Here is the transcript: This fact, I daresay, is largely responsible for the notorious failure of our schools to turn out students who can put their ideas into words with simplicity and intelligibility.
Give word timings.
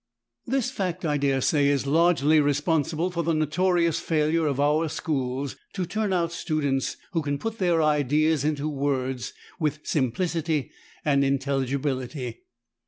This 0.47 0.71
fact, 0.71 1.05
I 1.05 1.17
daresay, 1.17 1.67
is 1.67 1.85
largely 1.85 2.39
responsible 2.39 3.11
for 3.11 3.21
the 3.21 3.35
notorious 3.35 3.99
failure 3.99 4.47
of 4.47 4.59
our 4.59 4.89
schools 4.89 5.57
to 5.73 5.85
turn 5.85 6.11
out 6.11 6.31
students 6.31 6.97
who 7.11 7.21
can 7.21 7.37
put 7.37 7.59
their 7.59 7.83
ideas 7.83 8.43
into 8.43 8.67
words 8.67 9.31
with 9.59 9.81
simplicity 9.85 10.71
and 11.05 11.23
intelligibility. 11.23 12.39